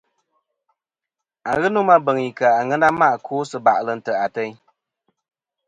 Aghɨ 1.51 1.67
nomɨ 1.73 1.91
a 1.95 2.03
beŋ 2.05 2.17
i 2.27 2.29
ka 2.39 2.47
àŋena 2.59 2.87
ma' 2.99 3.13
ɨkwo 3.17 3.35
sɨ 3.49 3.57
bà'lɨ 3.65 3.91
ntè' 3.99 4.19
ateyn. 4.25 4.53